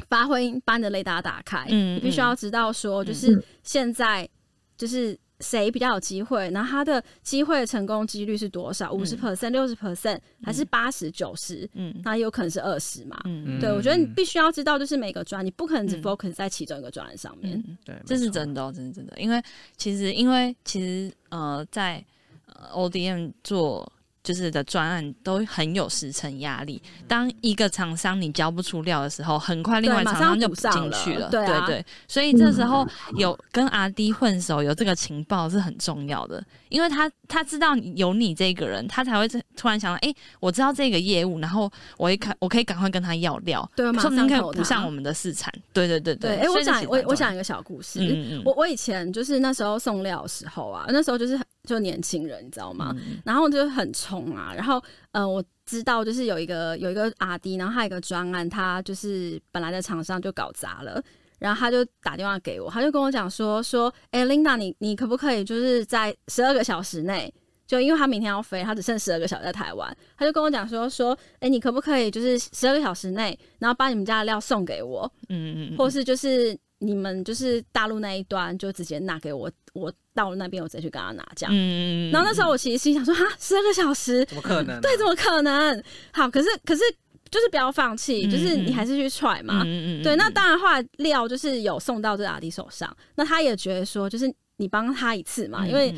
[0.08, 4.28] 发挥把你的雷达打开，你必须要知道说，就是现在
[4.76, 5.18] 就是。
[5.40, 6.50] 谁比较有机会？
[6.50, 8.92] 然后他的机会成功几率是多少？
[8.92, 11.64] 五十 percent、六十 percent 还是八十九十？
[11.74, 13.16] 嗯，那有可能是二十嘛？
[13.24, 17.62] 嗯，对，我觉得你必须要知道，就是每个专，你不可能只 focus 在其中一个专案上面。
[17.84, 19.16] 对，这是真的，哦，这是真的。
[19.16, 19.40] 因为
[19.76, 22.04] 其实，因为其实，呃，在
[22.46, 23.92] 呃 ODM 做。
[24.28, 26.82] 就是的专案都很有时程压力。
[27.06, 31.30] 当一个厂商你交不出料的时候，很快另外厂商就不进去了。
[31.30, 32.86] 对对，所以这时候
[33.16, 45.52] 有跟阿 D 混熟，有这个情报是很重要的，因为他他知道有你这个人，他才会突然想到，哎，我知道这个业务，然后我一看，我可以赶快跟他要料，对，说明可以补上我们的市场。
[45.72, 46.36] 对对对对。
[46.36, 48.00] 哎，我讲我我讲一个小故事。
[48.00, 48.42] 嗯嗯。
[48.44, 51.38] 我我以前就是那时候送料的时候啊，那时候就是。
[51.64, 52.96] 就年轻人，你知道吗？
[53.26, 54.54] 然后就很冲啊。
[54.56, 61.02] 然后，呃，我知道就是有一个有一个阿迪，然后他有一个专案，他就是本来的厂商就搞砸了。
[61.38, 67.32] 然后他就打电话给我，他就跟我讲说说，哎，Linda，你你可不可以就是在十二个小时内，
[67.66, 75.10] 就因为他明天要飞，他只剩十二个小时在台湾，他就跟我讲说说，哎，你可不可以就是十二个小时内，然后把你们家的料送给我？
[75.28, 76.58] 嗯嗯嗯，或是就是。
[76.80, 81.52] 你们就是大陆那一端就直接拿给我，我到了那边我直接去跟他拿这样。
[81.52, 84.78] 嗯然后那时候我其实心想说，哈，十二个小时，怎么可能啊？
[84.80, 85.82] 对，怎么可能？
[86.12, 86.82] 好，可是可是
[87.30, 89.62] 就是不要放弃，嗯就是你还是去踹嘛。
[89.66, 95.94] 嗯对，那当然后来料就是有送到这阿迪手上，那他也觉得说，就是你帮他一次嘛，因为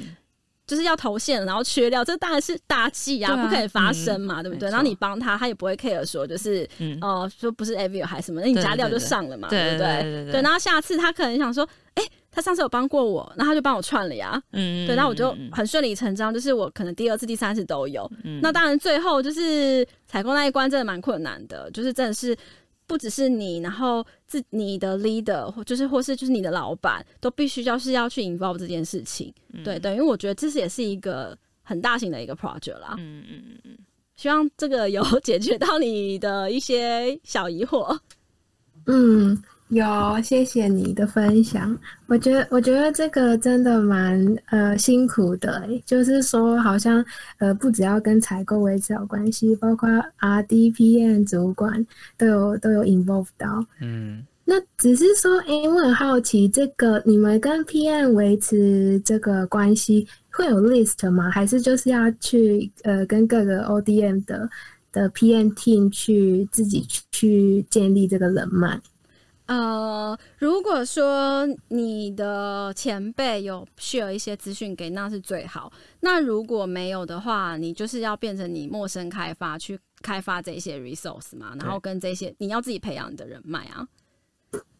[0.67, 4.69] 就是要投线，然后缺料，这当然是大忌啊，对啊不可以发生嘛，对不对？
[4.71, 6.97] 然后你帮他，他也不会 care 说就是嗯。
[7.01, 10.03] 呃说不是 Avio 还是什么，那你加料就上了嘛，对不对？
[10.03, 10.43] 对对对？
[10.43, 14.41] 然后下次他可能想说，哎，他上次有帮过我，那他就帮我串了呀。
[14.53, 18.11] 嗯对，那我就很顺理成章，就是我可能第二次、第三次都有。
[18.25, 22.37] 嗯那当然，最后就是采购那一关真的蛮困难的，就是真的是
[22.87, 29.33] 不只是你，然后自你的 leader 或就是或是就是你的老板都必须要是要去 involve 这件事情。
[29.53, 32.95] 嗯对，等于我觉得这是也是一个很大型的一个 project 啦。
[32.99, 33.77] 嗯嗯嗯
[34.17, 37.99] 希望这个有解决到你的一些小疑惑。
[38.87, 41.79] 嗯，有，谢谢你的分享。
[42.09, 47.05] 我觉得，我觉得这个真的蛮呃辛苦的欸，就是说，好像
[47.39, 51.87] 呃不只要跟采购维持好关系，包括 R D P N 主管
[52.19, 53.65] 都有都有 involve 到。
[53.81, 61.31] 嗯，那只是说，诶，我很好奇，这个你们跟 P N 维持这个关系会有 list 吗？
[61.31, 64.51] 还是就是要去呃跟各个 ODM 的
[64.91, 68.81] 的 PM team 去自己去去建立这个人脉？
[69.51, 75.73] 呃，如果说你的前辈有 share 一些资讯给，那是最好。
[75.99, 83.85] 那如果没有的话，你就是要变成你陌生开发去开发这些 resource 嘛，然后跟这些你要自己培养你的人脉啊。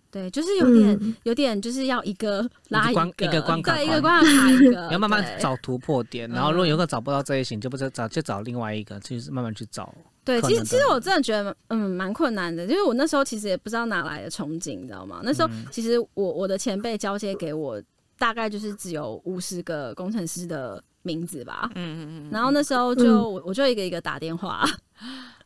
[0.09, 9.93] 对，就是有点、嗯有点，就是要一个拉一个，一个关卡对，一个关卡卡一个， 你要慢慢找突破点，然后如果有一个找不到这一型，就不是找就找另外一个，就是慢慢去找。
[10.39, 15.21] 对，其实其实我真的觉得，嗯，蛮困难的，因为我那时候其实也不知道哪来的憧憬，你知道吗？
[15.25, 17.83] 那时候嗯其实我我的前辈交接给我，
[18.19, 21.71] 大概就是只有五十个工程师的名字吧。
[21.75, 24.65] 嗯嗯嗯然后那时候就、我我就一个一个打电话，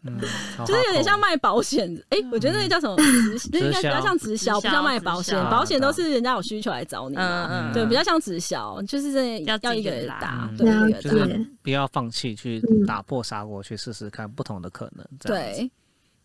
[0.02, 0.18] 嗯，
[0.66, 1.90] 就是有点像卖保险。
[2.10, 5.38] 哎、我觉得那个叫什么直，那应该比较像直销，不像卖保险。
[5.50, 15.06] 保险都是人家有需求来找你嘛，嗯嗯，对，比较像直销，就是真的要要一个人打，嗯对，一个就人打，是不要放弃去嗯打破砂锅，去试试看不同的可能。
[15.20, 15.70] 对。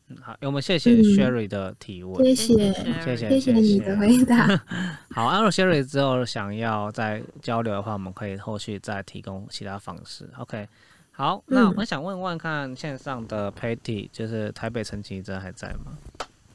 [0.09, 2.23] 嗯好，我们谢谢嗯 Sherry 的提问。
[2.35, 4.47] 谢谢，谢谢谢谢你的回答。
[5.13, 10.27] 好，安若 Sherry 之后想要再交流的话，我们可以后续再提供其他方式。
[10.37, 10.67] OK，
[11.11, 15.97] 好，那嗯我想问问看线上的 Patty，就是台北陈绮贞还在吗？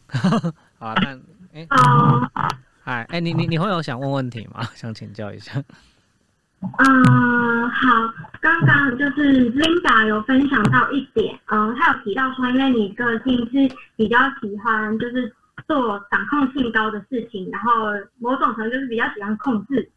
[0.78, 1.18] 好啊，那
[1.52, 1.66] 哎，
[2.82, 4.68] 嗨，哎，你你你会有想问问题吗？
[4.74, 5.62] 想请教一下。
[6.79, 15.33] 嗯，好，刚刚就是 Linda 有分享到一点，嗯，她有提到说，因为你个性是比较喜欢就是
[15.68, 19.88] 做掌控性高的事情，然后某种程度就是比较喜欢控制，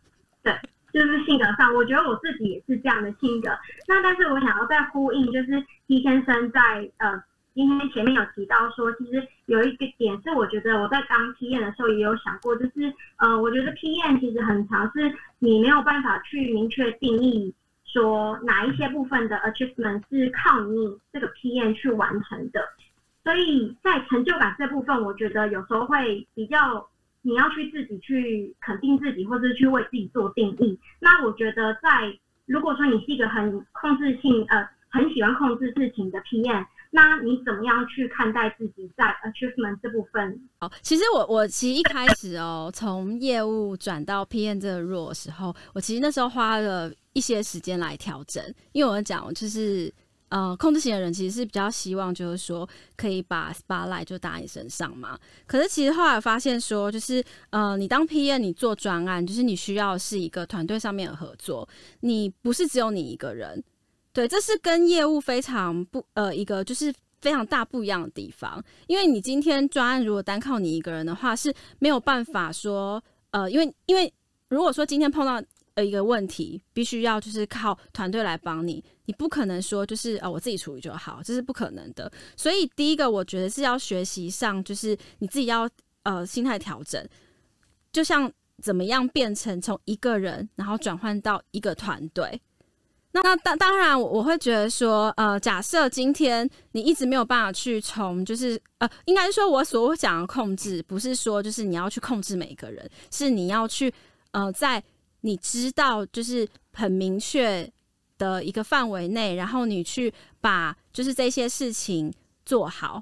[0.44, 0.54] 对，
[0.94, 3.50] 就是性格上，我觉得我自己也是这样的性格。
[3.88, 7.22] 那但是我想要再呼应，就是 T 先生在呃
[7.56, 22.62] 今天前面有提到说，其实有一个点是我觉得我在当 P N 的时候也有想过，就是呃，我觉得 PM 其实很常是你没有办法去明确定义说哪一些部分的 achievement 是靠你这个 PM 去完成的，
[23.24, 26.88] 所以在成就感这部分，我觉得有时候会比较。
[27.24, 30.80] 你要去自己去肯定自己，或者是去为自己做定义。
[31.02, 36.66] 那我觉得在如果说你是一个很控制性呃很喜欢控制事情的 PM，
[36.98, 40.42] 那你怎么样去看待自己在 achievement 这部分？
[40.62, 49.94] 哦，其实我我其实一开始哦，从业务转到 PM 这个 role 的时候，我其实那时候花了一些时间来调整，因为我讲就是
[50.30, 55.16] 呃，控制型的人其实是比较希望就是说可以把 spotlight 就打你身上嘛。
[55.46, 63.64] 可是其实后来发现说，就是呃，你当 PM 你做专案，就是你需要是一个团队上面的合作，你不是只有你一个人。
[64.18, 73.00] 对，这是跟业务非常不呃一个就是非常大不一样的地方，因为你今天专案如果单靠你一个人的话是没有办法说
[73.30, 74.12] 呃，因为因为
[74.50, 75.40] 如果说今天碰到
[75.76, 82.12] 呃一个问题，必须要就是靠团队来帮你，你不可能说就是呃我自己处理就好，这是不可能的。
[82.36, 85.70] 所以第一个我觉得是要学习上，就是你自己要
[86.02, 87.08] 呃心态调整，
[87.92, 88.32] 就像
[88.63, 92.42] 怎么样变成从一个人然后转换到一个团队。
[93.12, 103.92] 那当当然，我我会觉得说，呃，假设今天你一直没有办法去从，就是呃，应该是说我所讲的控制，不是说就是你要去控制每一个人，是你要去
[104.32, 104.84] 呃，在
[105.22, 107.68] 你知道就是很明确
[108.20, 112.14] 的一个范围内，然后你去把就是这些事情
[112.46, 113.02] 做好。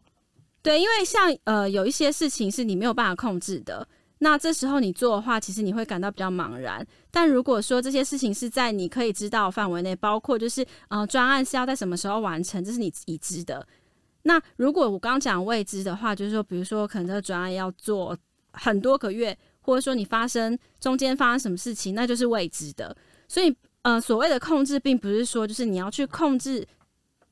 [0.62, 3.86] 对，因为像呃有一些事情是你没有办法控制的，
[4.20, 6.86] 那这时候你做的话，其实你会感到比较茫然。
[7.11, 13.68] 但如果说这些事情是在你可以知道范围内，包括就是呃专案是要在什么时候完成，这是你已知的。
[14.24, 18.18] 那如果我刚刚讲未知的话，就是说，比如说可能这个专案要做
[18.53, 22.95] 很多个月，或者说你发生中间发生什么事情，那就是未知的。
[23.28, 26.66] 所以呃，所谓的控制，并不是说就是你要去控制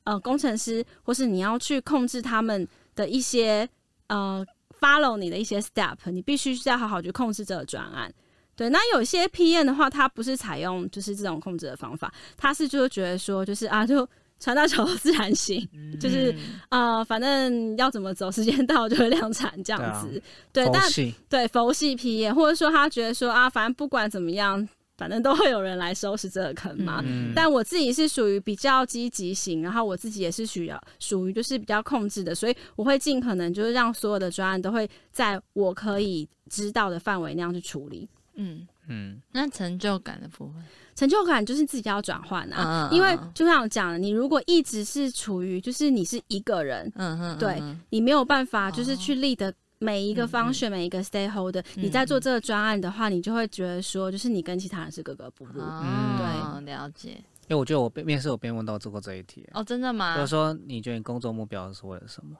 [0.04, 3.66] 呃工程师，或是你要去控制他们的一些
[4.08, 4.44] 呃。
[4.80, 8.12] Follow 你的一些 step，你必须是要好好去控制这个专案。
[8.56, 14.08] 对，那有些 PM 的话，它不是采用就是这种控制的方法，它是就是觉得说，就是啊，就
[14.38, 15.68] 船到桥头自然行，
[16.00, 16.34] 就是
[16.68, 20.22] 啊，反正要怎么走，时间到就会量产这样子。
[20.52, 20.82] 对，但
[21.28, 24.68] 对佛系 PM，或者说他觉得说啊，反正不管怎么样。
[24.96, 27.02] 反正都会有人来收拾这个坑嘛，
[27.34, 38.08] 但我自己是属于比较积极型，然后我自己也是需要属于就是比较控制的，所以我会尽可能就是让所有的专案都会在我可以知道的范围那样去处理。
[38.34, 38.66] 嗯。
[38.86, 40.62] 嗯，那成就感的部分，
[40.94, 49.50] 成就感就是自己要转换啊，因为就像我讲的，你如果一直是处于就是你是一个人，嗯嗯，对你没有办法就是去立的。
[49.78, 55.60] 每一个方选每一个 stakeholder，你在做这个专案的话，你就会觉得说，就是你跟其他人是格格不入。
[55.60, 57.10] 嗯对，了解。
[57.46, 59.46] 因为我觉得我面试我边问到做过这一题。
[59.52, 60.16] 哦，真的吗？
[60.16, 62.36] 就是说，你觉得你工作目标是为了什么？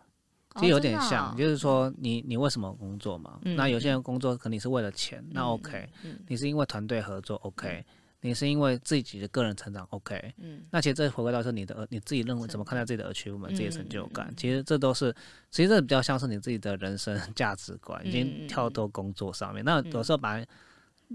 [0.57, 3.39] 其实有点像，就是说，你你为什么工作嘛？
[3.43, 5.87] 那有些人工作肯定是为了钱，那 OK。
[6.29, 7.85] 你是因为团队合作 OK。
[8.25, 15.15] 你是因为自己的个人成长，OK，嗯，那其实这回归到是你的，你自己认为怎么看待自己的 achievement，自己的成就感，其实这都是，
[15.51, 19.63] 其实这比较像是你自己的人生价值观，已经跳到工作上面。
[19.63, 20.43] 那有时候把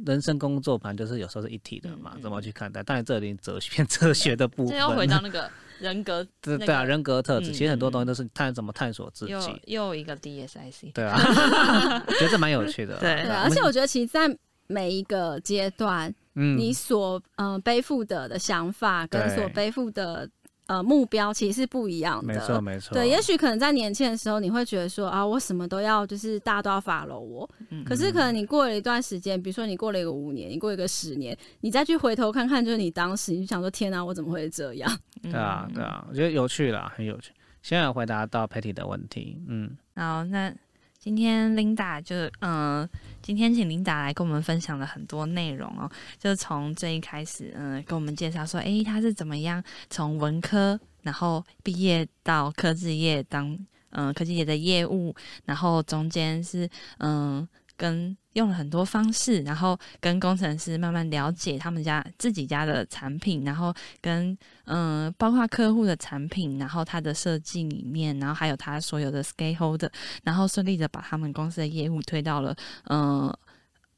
[0.05, 2.83] 人生工作反正就是有时候是一体的嘛，怎么去看待？
[2.83, 5.49] 当然这里哲学偏哲学的部分，又回到那个
[5.79, 9.33] 人格， 对对啊，人格特质，其实很多东西都是探怎么探索自己。
[9.65, 11.17] 又一个 DSIC，对啊，
[12.07, 12.99] 觉得这蛮有趣的。
[12.99, 14.37] 对，而且我觉得其实，在
[14.67, 16.13] 每一个阶段。
[16.57, 20.29] 你所呃背负的的想法跟所背负的
[20.67, 22.93] 呃目标其实是不一样的，没错没错。
[22.93, 27.49] 对，也许可能在年轻的时候，你会觉得说啊，我什么都要，就是大家都要 follow 我。
[27.85, 34.97] 可是可能你过了一段时间，比如说你过了一个五年，你过一个十年，你再去回头看看，就是你当时你就想说，天哪，我怎么会这样？
[35.23, 37.31] 对啊对啊，我觉得有趣啦，很有趣。
[37.61, 40.53] 现在回答到 Patty 的问题，嗯，好，那。
[40.99, 42.87] 今天 Linda 就嗯，
[43.21, 45.89] 今天请 Linda 来跟我们分享了很多内容哦，
[46.19, 53.57] 就从最一开始，嗯，跟我们介绍说，诶，他是怎么样从文科然后毕业到科技业当
[53.91, 57.47] 嗯科技业的业务，然后中间是嗯。
[57.79, 69.89] 跟用了很多方式，然后跟工程师慢慢了解他们家自己家的产品，然后跟嗯，包括客户的产品，然后他的设计里面，然后还有他所有的 scaleholder，
[70.23, 72.53] 然后顺利的把他们公司的业务推到了
[72.89, 73.33] 嗯。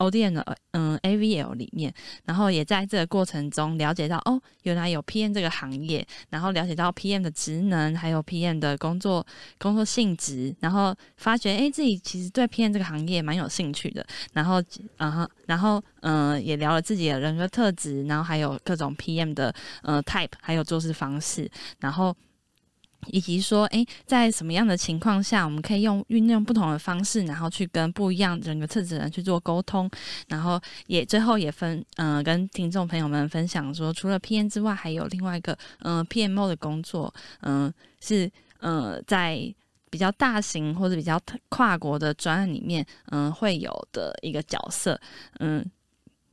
[0.10, 1.94] D N 的嗯 A V L 里面，
[2.26, 9.26] 然后也在这个过程中了解到哦，原来有 P M 这个行业，然后了解到 P M 的职能，还有 P M 的工作
[9.60, 14.64] 工作性质，然后发觉哎自己其实对 P M 这个行业蛮有兴趣的，然后
[14.98, 21.50] 然后然后嗯也聊了自己的人格特质，然后还有各种 P M 的呃 type，还有做事方式，
[21.80, 22.16] 然后。
[23.08, 29.90] 以及说，哎，在什么样的情况下，我们可以用运用不同的方式，然后去跟不一样人格特质的人去做沟通，
[30.28, 39.54] 然后也最后也分，嗯，跟听众朋友们分享说，除了 PM 之外，还有另外一个，嗯，PMO 的工作，嗯，是，嗯，在
[39.90, 45.00] 比较大型或者比较跨国的专案里面，嗯，会有的一个角色，
[45.40, 45.66] 嗯，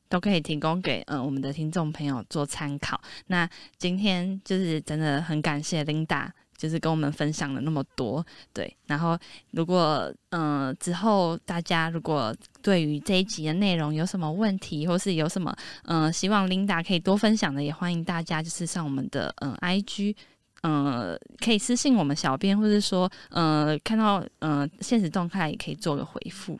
[0.08, 3.00] 都可以提供给嗯我们的听众朋友做参考。
[3.26, 6.28] 那今天就是真的很感谢 Linda。
[6.58, 8.76] 就是跟我们分享了那么多，对。
[8.86, 9.16] 然后，
[9.52, 20.16] 如果嗯之后大家如果对于这一集的内容有什么问题，或是有什么嗯希望 Linda 可以多分享的，也欢迎大家就是上我们的嗯 IG，
[20.62, 26.58] 嗯可以私信我们小编，或者说嗯看到嗯现实动态也可以做个回复。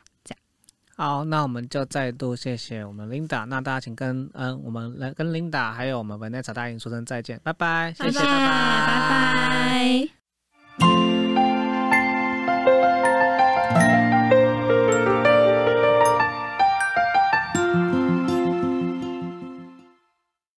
[0.99, 3.45] 好，那我们就再度谢谢我们 Linda。
[3.45, 10.09] 那大家请跟嗯，我们来跟 Linda 还有我们 Vanessa 大英说声再见，拜拜，谢谢，拜拜，
[10.77, 11.08] 拜拜。